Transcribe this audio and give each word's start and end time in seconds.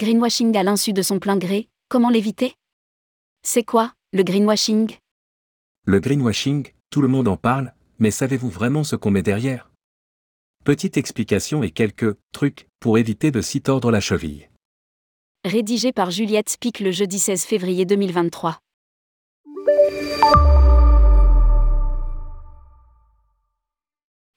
Greenwashing 0.00 0.56
à 0.56 0.62
l'insu 0.62 0.94
de 0.94 1.02
son 1.02 1.18
plein 1.18 1.36
gré, 1.36 1.68
comment 1.90 2.08
l'éviter? 2.08 2.54
C'est 3.42 3.64
quoi, 3.64 3.92
le 4.14 4.22
greenwashing? 4.22 4.96
Le 5.84 6.00
greenwashing, 6.00 6.68
tout 6.88 7.02
le 7.02 7.08
monde 7.08 7.28
en 7.28 7.36
parle, 7.36 7.74
mais 7.98 8.10
savez-vous 8.10 8.48
vraiment 8.48 8.82
ce 8.82 8.96
qu'on 8.96 9.10
met 9.10 9.22
derrière? 9.22 9.70
Petite 10.64 10.96
explication 10.96 11.62
et 11.62 11.70
quelques 11.70 12.16
trucs 12.32 12.66
pour 12.80 12.96
éviter 12.96 13.30
de 13.30 13.42
s'y 13.42 13.60
tordre 13.60 13.90
la 13.90 14.00
cheville. 14.00 14.48
Rédigé 15.44 15.92
par 15.92 16.10
Juliette 16.10 16.48
Spic 16.48 16.80
le 16.80 16.92
jeudi 16.92 17.18
16 17.18 17.44
février 17.44 17.84
2023. 17.84 18.58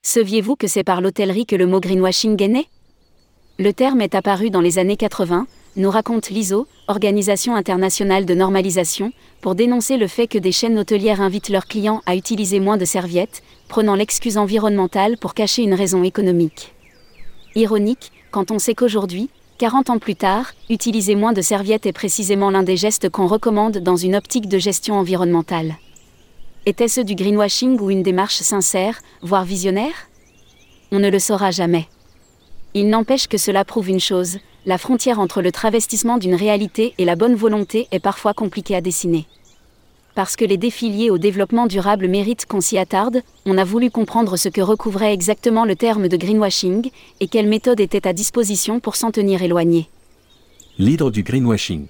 Saviez-vous 0.01 0.57
que 0.57 0.67
c'est 0.67 0.83
par 0.83 0.99
l'hôtellerie 0.99 1.45
que 1.45 1.55
le 1.55 1.67
mot 1.67 1.79
greenwashing 1.79 2.43
est 2.43 2.49
né? 2.49 2.67
Le 3.59 3.71
terme 3.71 4.01
est 4.01 4.15
apparu 4.15 4.49
dans 4.49 4.61
les 4.61 4.79
années 4.79 4.97
80, 4.97 5.45
nous 5.75 5.91
raconte 5.91 6.31
l'ISO, 6.31 6.65
Organisation 6.87 7.55
internationale 7.55 8.25
de 8.25 8.33
normalisation, 8.33 9.11
pour 9.41 9.53
dénoncer 9.53 9.97
le 9.97 10.07
fait 10.07 10.25
que 10.25 10.39
des 10.39 10.51
chaînes 10.51 10.79
hôtelières 10.79 11.21
invitent 11.21 11.49
leurs 11.49 11.67
clients 11.67 12.01
à 12.07 12.15
utiliser 12.15 12.59
moins 12.59 12.77
de 12.77 12.85
serviettes, 12.85 13.43
prenant 13.67 13.93
l'excuse 13.93 14.39
environnementale 14.39 15.19
pour 15.19 15.35
cacher 15.35 15.61
une 15.61 15.75
raison 15.75 16.03
économique. 16.03 16.73
Ironique, 17.53 18.11
quand 18.31 18.49
on 18.49 18.57
sait 18.57 18.73
qu'aujourd'hui, 18.73 19.29
40 19.59 19.91
ans 19.91 19.99
plus 19.99 20.15
tard, 20.15 20.51
utiliser 20.71 21.13
moins 21.13 21.33
de 21.33 21.41
serviettes 21.41 21.85
est 21.85 21.93
précisément 21.93 22.49
l'un 22.49 22.63
des 22.63 22.75
gestes 22.75 23.09
qu'on 23.09 23.27
recommande 23.27 23.77
dans 23.77 23.97
une 23.97 24.15
optique 24.15 24.49
de 24.49 24.57
gestion 24.57 24.95
environnementale. 24.95 25.75
Était-ce 26.65 27.01
du 27.01 27.13
greenwashing 27.13 27.79
ou 27.79 27.91
une 27.91 28.01
démarche 28.01 28.41
sincère, 28.41 28.99
voire 29.21 29.45
visionnaire? 29.45 30.09
On 30.91 30.97
ne 30.97 31.09
le 31.09 31.19
saura 31.19 31.51
jamais. 31.51 31.87
Il 32.75 32.89
n'empêche 32.89 33.27
que 33.27 33.37
cela 33.37 33.63
prouve 33.65 33.89
une 33.89 33.99
chose, 33.99 34.39
la 34.65 34.79
frontière 34.79 35.19
entre 35.19 35.43
le 35.43 35.51
travestissement 35.51 36.17
d'une 36.17 36.33
réalité 36.33 36.95
et 36.97 37.05
la 37.05 37.15
bonne 37.15 37.35
volonté 37.35 37.87
est 37.91 37.99
parfois 37.99 38.33
compliquée 38.33 38.75
à 38.75 38.81
dessiner. 38.81 39.27
Parce 40.15 40.35
que 40.35 40.45
les 40.45 40.57
défis 40.57 40.89
liés 40.89 41.11
au 41.11 41.19
développement 41.19 41.67
durable 41.67 42.07
méritent 42.07 42.47
qu'on 42.47 42.61
s'y 42.61 42.79
attarde, 42.79 43.21
on 43.45 43.59
a 43.59 43.63
voulu 43.63 43.91
comprendre 43.91 44.37
ce 44.37 44.49
que 44.49 44.61
recouvrait 44.61 45.13
exactement 45.13 45.65
le 45.65 45.75
terme 45.75 46.07
de 46.07 46.17
greenwashing 46.17 46.89
et 47.19 47.27
quelle 47.27 47.47
méthode 47.47 47.79
était 47.79 48.07
à 48.07 48.13
disposition 48.13 48.79
pour 48.79 48.95
s'en 48.95 49.11
tenir 49.11 49.43
éloigné. 49.43 49.87
L'hydre 50.79 51.11
du 51.11 51.21
greenwashing. 51.21 51.87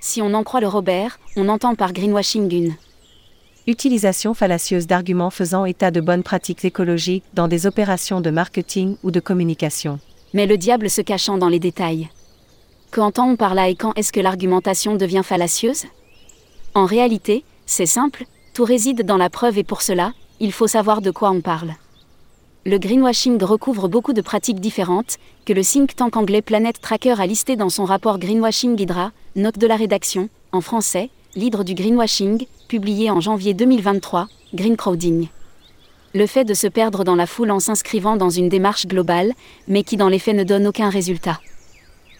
Si 0.00 0.20
on 0.20 0.34
en 0.34 0.42
croit 0.42 0.60
le 0.60 0.68
Robert, 0.68 1.20
on 1.36 1.48
entend 1.48 1.76
par 1.76 1.92
greenwashing 1.92 2.52
une 2.52 2.74
utilisation 3.66 4.32
fallacieuse 4.32 4.86
d'arguments 4.86 5.30
faisant 5.30 5.64
état 5.64 5.90
de 5.90 6.00
bonnes 6.00 6.22
pratiques 6.22 6.64
écologiques 6.64 7.24
dans 7.34 7.48
des 7.48 7.66
opérations 7.66 8.20
de 8.20 8.30
marketing 8.30 8.96
ou 9.02 9.10
de 9.10 9.20
communication. 9.20 9.98
Mais 10.34 10.46
le 10.46 10.56
diable 10.56 10.88
se 10.88 11.00
cachant 11.00 11.38
dans 11.38 11.48
les 11.48 11.58
détails. 11.58 12.08
Qu'entend-on 12.92 13.36
par 13.36 13.54
là 13.54 13.68
et 13.68 13.74
quand 13.74 13.92
est-ce 13.96 14.12
que 14.12 14.20
l'argumentation 14.20 14.94
devient 14.94 15.22
fallacieuse? 15.24 15.84
En 16.74 16.86
réalité, 16.86 17.44
c'est 17.66 17.86
simple, 17.86 18.24
tout 18.54 18.64
réside 18.64 19.02
dans 19.02 19.16
la 19.16 19.30
preuve 19.30 19.58
et 19.58 19.64
pour 19.64 19.82
cela, 19.82 20.12
il 20.38 20.52
faut 20.52 20.68
savoir 20.68 21.00
de 21.00 21.10
quoi 21.10 21.30
on 21.30 21.40
parle. 21.40 21.74
Le 22.64 22.78
greenwashing 22.78 23.42
recouvre 23.42 23.88
beaucoup 23.88 24.12
de 24.12 24.20
pratiques 24.20 24.60
différentes, 24.60 25.18
que 25.44 25.52
le 25.52 25.62
think 25.62 25.94
tank 25.94 26.16
anglais 26.16 26.42
Planet 26.42 26.80
Tracker 26.80 27.14
a 27.20 27.26
listé 27.26 27.56
dans 27.56 27.68
son 27.68 27.84
rapport 27.84 28.18
Greenwashing 28.18 28.78
Hydra, 28.80 29.12
note 29.36 29.58
de 29.58 29.66
la 29.66 29.76
rédaction, 29.76 30.28
en 30.52 30.60
français, 30.60 31.10
l'hydre 31.36 31.64
du 31.64 31.74
greenwashing, 31.74 32.46
publié 32.66 33.10
en 33.10 33.20
janvier 33.20 33.54
2023, 33.54 34.28
Green 34.54 34.76
Crowding. 34.76 35.28
Le 36.14 36.26
fait 36.26 36.44
de 36.44 36.54
se 36.54 36.66
perdre 36.66 37.04
dans 37.04 37.14
la 37.14 37.26
foule 37.26 37.50
en 37.50 37.60
s'inscrivant 37.60 38.16
dans 38.16 38.30
une 38.30 38.48
démarche 38.48 38.86
globale, 38.86 39.32
mais 39.68 39.82
qui 39.82 39.96
dans 39.96 40.08
les 40.08 40.18
faits 40.18 40.36
ne 40.36 40.44
donne 40.44 40.66
aucun 40.66 40.90
résultat. 40.90 41.40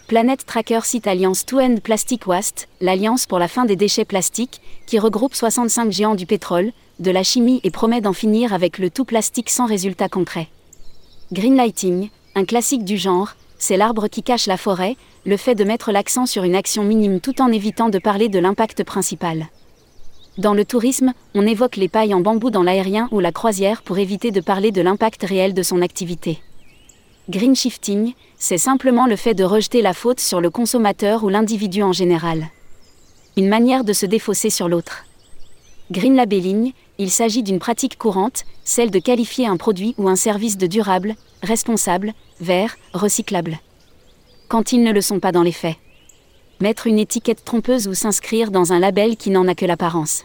Planet 0.07 0.45
Tracker 0.47 0.81
cite 0.85 1.07
Alliance 1.07 1.45
To 1.47 1.59
End 1.59 1.77
Plastic 1.83 2.27
Waste, 2.27 2.69
l'alliance 2.81 3.27
pour 3.27 3.39
la 3.39 3.49
fin 3.49 3.65
des 3.65 3.75
déchets 3.75 4.05
plastiques, 4.05 4.61
qui 4.87 4.99
regroupe 4.99 5.35
65 5.35 5.91
géants 5.91 6.15
du 6.15 6.27
pétrole, 6.27 6.73
de 7.01 7.11
la 7.11 7.23
chimie 7.23 7.61
et 7.65 7.71
promet 7.71 8.01
d'en 8.01 8.13
finir 8.13 8.55
avec 8.55 8.79
le 8.79 8.89
tout 8.89 9.05
plastique 9.05 9.51
sans 9.51 9.67
résultat 9.67 10.09
concret. 10.09 10.49
Greenlighting, 11.33 12.11
un 12.37 12.45
classique 12.45 12.85
du 12.85 12.97
genre, 12.97 13.35
c'est 13.59 13.77
l'arbre 13.77 14.07
qui 14.07 14.23
cache 14.23 14.47
la 14.47 14.57
forêt, 14.57 14.97
le 15.25 15.37
fait 15.37 15.55
de 15.55 15.65
mettre 15.65 15.91
l'accent 15.91 16.27
sur 16.27 16.45
une 16.45 16.55
action 16.55 16.85
minime 16.85 17.21
tout 17.21 17.43
en 17.43 17.51
évitant 17.51 17.89
de 17.89 17.99
parler 17.99 18.29
de 18.29 18.39
l'impact 18.39 18.85
principal. 18.85 19.49
Dans 20.39 20.53
le 20.53 20.67
tourisme, 20.67 21.15
on 21.35 21.47
évoque 21.47 21.77
les 21.77 21.89
pailles 21.89 22.13
en 22.13 22.21
bambou 22.21 22.51
dans 22.51 22.63
l'aérien 22.63 23.09
ou 23.11 23.21
la 23.21 23.33
croisière 23.33 23.83
pour 23.83 23.97
éviter 23.97 24.31
de 24.31 24.43
parler 24.43 24.71
de 24.71 24.83
l'impact 24.83 25.23
réel 25.23 25.55
de 25.55 25.63
son 25.63 25.81
activité. 25.81 26.39
Green 27.31 27.57
shifting, 27.57 28.13
c'est 28.37 28.59
simplement 28.59 29.07
le 29.07 29.17
fait 29.17 29.33
de 29.33 29.45
rejeter 29.45 29.81
la 29.81 29.95
faute 29.95 30.21
sur 30.21 30.43
le 30.43 30.51
consommateur 30.51 31.25
ou 31.25 31.31
l'individu 31.31 31.83
en 31.83 31.93
général. 31.93 32.49
Une 33.39 33.49
manière 33.49 33.83
de 33.83 33.95
se 33.95 34.05
défausser 34.05 34.51
sur 34.51 34.69
l'autre. 34.69 35.07
Green 35.91 36.17
labelling, 36.17 36.73
il 36.99 37.11
s'agit 37.11 37.43
d'une 37.43 37.59
pratique 37.59 37.97
courante, 37.97 38.45
celle 38.63 38.91
de 38.91 38.99
qualifier 38.99 39.47
un 39.47 39.57
produit 39.57 39.95
ou 39.97 40.09
un 40.09 40.17
service 40.17 40.59
de 40.59 40.67
durable, 40.67 41.15
responsable, 41.43 42.13
vert, 42.41 42.77
recyclable. 42.93 43.59
Quand 44.49 44.73
ils 44.73 44.83
ne 44.83 44.93
le 44.93 45.01
sont 45.01 45.19
pas 45.19 45.33
dans 45.33 45.43
les 45.43 45.53
faits. 45.53 45.77
Mettre 46.59 46.87
une 46.87 46.99
étiquette 46.99 47.45
trompeuse 47.45 47.87
ou 47.87 47.93
s'inscrire 47.93 48.51
dans 48.51 48.73
un 48.73 48.79
label 48.79 49.19
qui 49.19 49.29
n'en 49.29 49.47
a 49.47 49.55
que 49.55 49.67
l'apparence. 49.67 50.25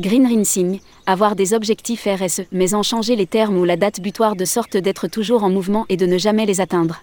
Green 0.00 0.26
rinsing, 0.26 0.80
avoir 1.06 1.36
des 1.36 1.54
objectifs 1.54 2.06
RSE, 2.06 2.42
mais 2.50 2.74
en 2.74 2.82
changer 2.82 3.14
les 3.14 3.28
termes 3.28 3.56
ou 3.56 3.64
la 3.64 3.76
date 3.76 4.00
butoir 4.00 4.34
de 4.34 4.44
sorte 4.44 4.76
d'être 4.76 5.06
toujours 5.06 5.44
en 5.44 5.48
mouvement 5.48 5.86
et 5.88 5.96
de 5.96 6.04
ne 6.04 6.18
jamais 6.18 6.46
les 6.46 6.60
atteindre. 6.60 7.02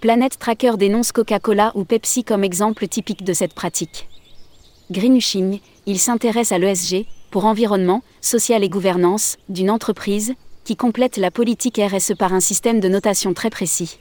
Planet 0.00 0.38
Tracker 0.38 0.72
dénonce 0.78 1.12
Coca-Cola 1.12 1.72
ou 1.74 1.84
Pepsi 1.84 2.24
comme 2.24 2.44
exemple 2.44 2.88
typique 2.88 3.24
de 3.24 3.34
cette 3.34 3.52
pratique. 3.52 4.08
Greenwashing, 4.90 5.60
il 5.84 5.98
s'intéresse 5.98 6.52
à 6.52 6.58
l'ESG, 6.58 7.04
pour 7.30 7.44
environnement, 7.44 8.02
social 8.22 8.64
et 8.64 8.70
gouvernance, 8.70 9.36
d'une 9.50 9.70
entreprise, 9.70 10.32
qui 10.64 10.76
complète 10.76 11.18
la 11.18 11.30
politique 11.30 11.78
RSE 11.78 12.14
par 12.18 12.32
un 12.32 12.40
système 12.40 12.80
de 12.80 12.88
notation 12.88 13.34
très 13.34 13.50
précis. 13.50 13.98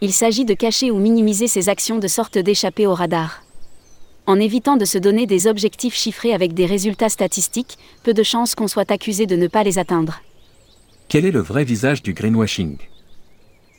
Il 0.00 0.12
s'agit 0.12 0.44
de 0.44 0.54
cacher 0.54 0.92
ou 0.92 0.98
minimiser 0.98 1.48
ses 1.48 1.68
actions 1.68 1.98
de 1.98 2.06
sorte 2.06 2.38
d'échapper 2.38 2.86
au 2.86 2.94
radar. 2.94 3.42
En 4.26 4.38
évitant 4.38 4.76
de 4.76 4.84
se 4.84 4.96
donner 4.96 5.26
des 5.26 5.48
objectifs 5.48 5.96
chiffrés 5.96 6.32
avec 6.32 6.54
des 6.54 6.66
résultats 6.66 7.08
statistiques, 7.08 7.78
peu 8.04 8.14
de 8.14 8.22
chances 8.22 8.54
qu'on 8.54 8.68
soit 8.68 8.92
accusé 8.92 9.26
de 9.26 9.34
ne 9.34 9.48
pas 9.48 9.64
les 9.64 9.76
atteindre. 9.76 10.20
Quel 11.08 11.24
est 11.24 11.32
le 11.32 11.40
vrai 11.40 11.64
visage 11.64 12.04
du 12.04 12.12
greenwashing? 12.12 12.76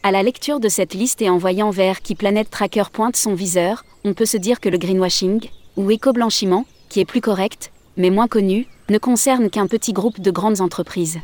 À 0.04 0.12
la 0.12 0.22
lecture 0.22 0.60
de 0.60 0.68
cette 0.68 0.94
liste 0.94 1.22
et 1.22 1.30
en 1.30 1.38
voyant 1.38 1.70
vers 1.70 2.02
qui 2.02 2.16
Planet 2.16 2.50
Tracker 2.50 2.86
pointe 2.92 3.16
son 3.16 3.34
viseur, 3.34 3.86
on 4.04 4.14
peut 4.14 4.26
se 4.26 4.38
dire 4.38 4.60
que 4.60 4.68
le 4.68 4.78
greenwashing, 4.78 5.50
ou 5.78 5.90
éco-blanchiment, 5.90 6.66
qui 6.90 7.00
est 7.00 7.06
plus 7.06 7.22
correct, 7.22 7.72
mais 7.96 8.10
moins 8.10 8.28
connu, 8.28 8.68
ne 8.90 8.98
concerne 8.98 9.50
qu'un 9.50 9.68
petit 9.68 9.94
groupe 9.94 10.20
de 10.20 10.32
grandes 10.32 10.60
entreprises. 10.60 11.20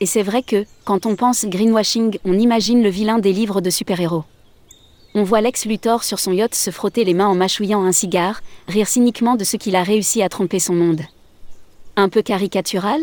Et 0.00 0.06
c'est 0.06 0.22
vrai 0.22 0.42
que, 0.42 0.66
quand 0.84 1.06
on 1.06 1.16
pense 1.16 1.44
greenwashing, 1.44 2.18
on 2.24 2.38
imagine 2.38 2.82
le 2.82 2.88
vilain 2.88 3.18
des 3.18 3.32
livres 3.32 3.60
de 3.60 3.70
super-héros. 3.70 4.24
On 5.14 5.22
voit 5.22 5.40
Lex 5.40 5.66
Luthor 5.66 6.02
sur 6.02 6.18
son 6.18 6.32
yacht 6.32 6.54
se 6.54 6.70
frotter 6.70 7.04
les 7.04 7.14
mains 7.14 7.28
en 7.28 7.36
mâchouillant 7.36 7.84
un 7.84 7.92
cigare, 7.92 8.40
rire 8.66 8.88
cyniquement 8.88 9.36
de 9.36 9.44
ce 9.44 9.56
qu'il 9.56 9.76
a 9.76 9.84
réussi 9.84 10.22
à 10.22 10.28
tromper 10.28 10.58
son 10.58 10.74
monde. 10.74 11.02
Un 11.94 12.08
peu 12.08 12.22
caricatural? 12.22 13.00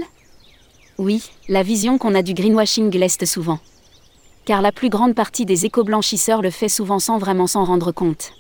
Oui, 0.98 1.24
la 1.48 1.64
vision 1.64 1.98
qu'on 1.98 2.14
a 2.14 2.22
du 2.22 2.34
greenwashing 2.34 2.92
l'est 2.92 3.26
souvent. 3.26 3.60
Car 4.44 4.62
la 4.62 4.74
plus 4.74 4.90
grande 4.90 5.16
partie 5.16 5.46
des 5.46 5.66
éco-blanchisseurs 5.66 6.42
le 6.42 6.52
fait 6.52 6.68
souvent 6.68 7.00
sans 7.00 7.18
vraiment 7.18 7.48
s'en 7.48 7.64
rendre 7.64 7.94
compte. 7.94 8.34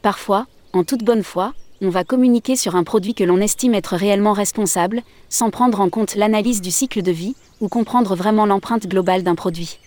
Parfois, 0.00 0.46
en 0.72 0.82
toute 0.82 1.04
bonne 1.04 1.22
foi, 1.22 1.52
on 1.82 1.90
va 1.90 2.04
communiquer 2.04 2.56
sur 2.56 2.74
un 2.76 2.84
produit 2.84 3.14
que 3.14 3.24
l'on 3.24 3.40
estime 3.40 3.74
être 3.74 3.96
réellement 3.96 4.32
responsable, 4.32 5.02
sans 5.28 5.50
prendre 5.50 5.80
en 5.80 5.90
compte 5.90 6.14
l'analyse 6.14 6.60
du 6.60 6.70
cycle 6.70 7.02
de 7.02 7.12
vie, 7.12 7.36
ou 7.60 7.68
comprendre 7.68 8.14
vraiment 8.14 8.46
l'empreinte 8.46 8.86
globale 8.86 9.22
d'un 9.22 9.34
produit. 9.34 9.78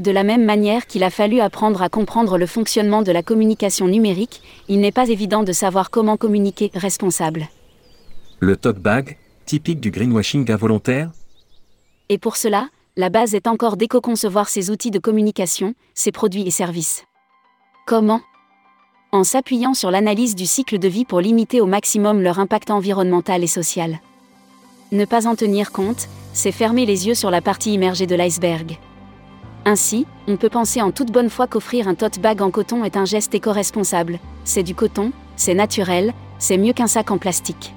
De 0.00 0.10
la 0.10 0.24
même 0.24 0.44
manière 0.44 0.86
qu'il 0.86 1.04
a 1.04 1.10
fallu 1.10 1.40
apprendre 1.40 1.82
à 1.82 1.88
comprendre 1.88 2.38
le 2.38 2.46
fonctionnement 2.46 3.02
de 3.02 3.12
la 3.12 3.22
communication 3.22 3.86
numérique, 3.88 4.42
il 4.68 4.80
n'est 4.80 4.92
pas 4.92 5.08
évident 5.08 5.42
de 5.42 5.52
savoir 5.52 5.90
comment 5.90 6.16
communiquer 6.16 6.70
responsable. 6.74 7.48
Le 8.40 8.56
talk 8.56 8.78
bag, 8.78 9.18
typique 9.44 9.80
du 9.80 9.90
greenwashing 9.90 10.50
involontaire 10.50 11.10
Et 12.08 12.18
pour 12.18 12.36
cela, 12.36 12.68
la 12.96 13.10
base 13.10 13.34
est 13.34 13.46
encore 13.46 13.76
d'éco-concevoir 13.76 14.48
ces 14.48 14.70
outils 14.70 14.90
de 14.90 14.98
communication, 14.98 15.74
ces 15.94 16.10
produits 16.10 16.46
et 16.46 16.50
services. 16.50 17.04
Comment 17.86 18.22
en 19.14 19.24
s'appuyant 19.24 19.74
sur 19.74 19.90
l'analyse 19.90 20.34
du 20.34 20.46
cycle 20.46 20.78
de 20.78 20.88
vie 20.88 21.04
pour 21.04 21.20
limiter 21.20 21.60
au 21.60 21.66
maximum 21.66 22.22
leur 22.22 22.38
impact 22.38 22.70
environnemental 22.70 23.44
et 23.44 23.46
social. 23.46 24.00
Ne 24.90 25.04
pas 25.04 25.26
en 25.26 25.34
tenir 25.34 25.70
compte, 25.70 26.08
c'est 26.32 26.50
fermer 26.50 26.86
les 26.86 27.06
yeux 27.06 27.14
sur 27.14 27.30
la 27.30 27.42
partie 27.42 27.74
immergée 27.74 28.06
de 28.06 28.14
l'iceberg. 28.14 28.78
Ainsi, 29.66 30.06
on 30.28 30.38
peut 30.38 30.48
penser 30.48 30.80
en 30.80 30.90
toute 30.92 31.12
bonne 31.12 31.28
foi 31.28 31.46
qu'offrir 31.46 31.88
un 31.88 31.94
tote 31.94 32.20
bag 32.20 32.40
en 32.40 32.50
coton 32.50 32.84
est 32.84 32.96
un 32.96 33.04
geste 33.04 33.34
éco-responsable. 33.34 34.18
C'est 34.44 34.62
du 34.62 34.74
coton, 34.74 35.12
c'est 35.36 35.54
naturel, 35.54 36.14
c'est 36.38 36.56
mieux 36.56 36.72
qu'un 36.72 36.86
sac 36.86 37.10
en 37.10 37.18
plastique. 37.18 37.74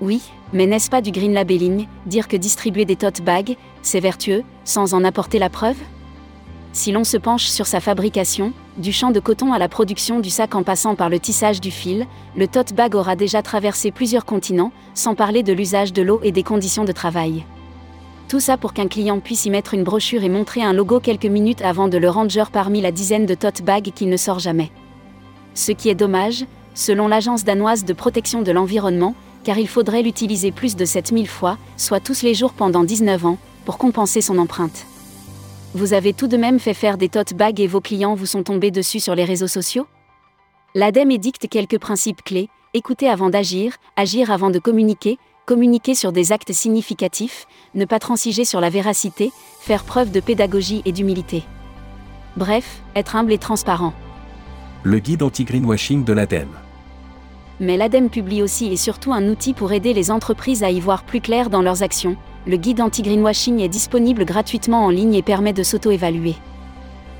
Oui, 0.00 0.22
mais 0.54 0.66
n'est-ce 0.66 0.88
pas 0.88 1.02
du 1.02 1.10
green 1.10 1.34
labeling, 1.34 1.86
dire 2.06 2.28
que 2.28 2.36
distribuer 2.36 2.86
des 2.86 2.96
tote 2.96 3.20
bags, 3.20 3.56
c'est 3.82 4.00
vertueux, 4.00 4.42
sans 4.64 4.94
en 4.94 5.04
apporter 5.04 5.38
la 5.38 5.50
preuve? 5.50 5.76
Si 6.76 6.92
l'on 6.92 7.04
se 7.04 7.16
penche 7.16 7.46
sur 7.46 7.66
sa 7.66 7.80
fabrication, 7.80 8.52
du 8.76 8.92
champ 8.92 9.10
de 9.10 9.18
coton 9.18 9.54
à 9.54 9.58
la 9.58 9.66
production 9.66 10.20
du 10.20 10.28
sac 10.28 10.54
en 10.54 10.62
passant 10.62 10.94
par 10.94 11.08
le 11.08 11.18
tissage 11.18 11.58
du 11.58 11.70
fil, 11.70 12.06
le 12.36 12.46
tote 12.46 12.74
bag 12.74 12.94
aura 12.94 13.16
déjà 13.16 13.40
traversé 13.40 13.90
plusieurs 13.90 14.26
continents, 14.26 14.72
sans 14.92 15.14
parler 15.14 15.42
de 15.42 15.54
l'usage 15.54 15.94
de 15.94 16.02
l'eau 16.02 16.20
et 16.22 16.32
des 16.32 16.42
conditions 16.42 16.84
de 16.84 16.92
travail. 16.92 17.46
Tout 18.28 18.40
ça 18.40 18.58
pour 18.58 18.74
qu'un 18.74 18.88
client 18.88 19.20
puisse 19.20 19.46
y 19.46 19.50
mettre 19.50 19.72
une 19.72 19.84
brochure 19.84 20.22
et 20.22 20.28
montrer 20.28 20.62
un 20.62 20.74
logo 20.74 21.00
quelques 21.00 21.24
minutes 21.24 21.62
avant 21.62 21.88
de 21.88 21.96
le 21.96 22.10
ranger 22.10 22.44
parmi 22.52 22.82
la 22.82 22.92
dizaine 22.92 23.24
de 23.24 23.34
tote 23.34 23.62
bags 23.62 23.92
qu'il 23.94 24.10
ne 24.10 24.18
sort 24.18 24.38
jamais. 24.38 24.70
Ce 25.54 25.72
qui 25.72 25.88
est 25.88 25.94
dommage, 25.94 26.44
selon 26.74 27.08
l'agence 27.08 27.42
danoise 27.42 27.86
de 27.86 27.94
protection 27.94 28.42
de 28.42 28.52
l'environnement, 28.52 29.14
car 29.44 29.58
il 29.58 29.66
faudrait 29.66 30.02
l'utiliser 30.02 30.52
plus 30.52 30.76
de 30.76 30.84
7000 30.84 31.26
fois, 31.26 31.56
soit 31.78 32.00
tous 32.00 32.20
les 32.20 32.34
jours 32.34 32.52
pendant 32.52 32.84
19 32.84 33.24
ans, 33.24 33.38
pour 33.64 33.78
compenser 33.78 34.20
son 34.20 34.36
empreinte. 34.36 34.84
Vous 35.74 35.92
avez 35.92 36.12
tout 36.12 36.28
de 36.28 36.36
même 36.36 36.58
fait 36.58 36.74
faire 36.74 36.96
des 36.96 37.08
tote 37.08 37.34
bags 37.34 37.60
et 37.60 37.66
vos 37.66 37.80
clients 37.80 38.14
vous 38.14 38.26
sont 38.26 38.42
tombés 38.42 38.70
dessus 38.70 39.00
sur 39.00 39.14
les 39.14 39.24
réseaux 39.24 39.46
sociaux 39.46 39.86
L'ADEME 40.74 41.10
édicte 41.10 41.48
quelques 41.48 41.78
principes 41.78 42.22
clés 42.22 42.48
écouter 42.76 43.08
avant 43.08 43.30
d'agir, 43.30 43.76
agir 43.96 44.30
avant 44.30 44.50
de 44.50 44.58
communiquer, 44.58 45.18
communiquer 45.46 45.94
sur 45.94 46.12
des 46.12 46.32
actes 46.32 46.52
significatifs, 46.52 47.46
ne 47.74 47.86
pas 47.86 47.98
transiger 47.98 48.44
sur 48.44 48.60
la 48.60 48.68
véracité, 48.68 49.32
faire 49.60 49.82
preuve 49.82 50.10
de 50.10 50.20
pédagogie 50.20 50.82
et 50.84 50.92
d'humilité. 50.92 51.44
Bref, 52.36 52.82
être 52.94 53.16
humble 53.16 53.32
et 53.32 53.38
transparent. 53.38 53.94
Le 54.82 54.98
guide 54.98 55.22
anti-greenwashing 55.22 56.04
de 56.04 56.12
l'ADEME. 56.12 56.54
Mais 57.60 57.78
l'ADEME 57.78 58.10
publie 58.10 58.42
aussi 58.42 58.70
et 58.70 58.76
surtout 58.76 59.14
un 59.14 59.26
outil 59.28 59.54
pour 59.54 59.72
aider 59.72 59.94
les 59.94 60.10
entreprises 60.10 60.62
à 60.62 60.70
y 60.70 60.78
voir 60.78 61.04
plus 61.04 61.22
clair 61.22 61.48
dans 61.48 61.62
leurs 61.62 61.82
actions, 61.82 62.16
le 62.46 62.56
guide 62.56 62.80
anti-greenwashing 62.80 63.58
est 63.58 63.68
disponible 63.68 64.24
gratuitement 64.24 64.84
en 64.84 64.90
ligne 64.90 65.14
et 65.14 65.22
permet 65.22 65.52
de 65.52 65.64
s'auto-évaluer. 65.64 66.36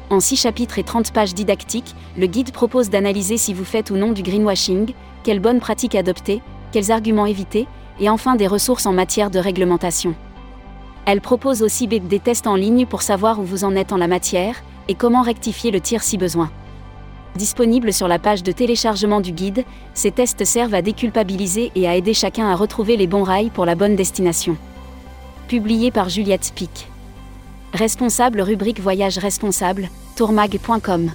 En 0.08 0.20
6 0.20 0.37
chapitres 0.37 0.78
et 0.78 0.84
30 0.84 1.12
pages 1.12 1.34
didactiques, 1.34 1.96
le 2.17 2.28
guide 2.28 2.52
propose 2.52 2.90
d'analyser 2.90 3.37
si 3.37 3.52
vous 3.52 3.64
faites 3.64 3.90
ou 3.90 3.96
non 3.96 4.12
du 4.12 4.23
greenwashing, 4.23 4.93
quelles 5.25 5.40
bonnes 5.40 5.58
pratiques 5.58 5.96
adopter, 5.96 6.43
quels 6.70 6.93
arguments 6.93 7.26
éviter, 7.26 7.67
et 7.99 8.08
enfin 8.08 8.37
des 8.37 8.46
ressources 8.46 8.87
en 8.87 8.93
matière 8.93 9.31
de 9.31 9.40
réglementation. 9.40 10.14
Elle 11.06 11.20
propose 11.20 11.61
aussi 11.62 11.88
des 11.88 12.20
tests 12.20 12.46
en 12.46 12.55
ligne 12.55 12.87
pour 12.87 13.02
savoir 13.02 13.40
où 13.40 13.43
vous 13.43 13.64
en 13.64 13.75
êtes 13.75 13.93
en 13.93 13.96
la 13.96 14.06
matière, 14.06 14.62
et 14.87 14.94
comment 14.94 15.23
rectifier 15.23 15.73
le 15.73 15.81
tir 15.81 16.05
si 16.05 16.19
besoin. 16.19 16.52
Disponible 17.34 17.93
sur 17.93 18.06
la 18.06 18.20
page 18.20 18.44
de 18.44 18.52
téléchargement 18.52 19.20
du 19.20 19.32
guide, 19.32 19.64
ces 19.93 20.12
tests 20.12 20.44
servent 20.44 20.75
à 20.75 20.82
déculpabiliser 20.82 21.73
et 21.75 21.88
à 21.88 21.96
aider 21.96 22.14
chacun 22.14 22.46
à 22.46 22.55
retrouver 22.55 22.96
les 22.96 23.08
bons 23.08 23.25
rails 23.25 23.50
pour 23.50 23.67
la 23.67 23.75
bonne 23.75 23.96
destination 23.96 24.56
publié 25.46 25.90
par 25.90 26.08
Juliette 26.08 26.52
Pic. 26.54 26.88
Responsable 27.72 28.40
rubrique 28.40 28.81
Voyage 28.81 29.19
responsable, 29.19 29.88
tourmag.com. 30.16 31.10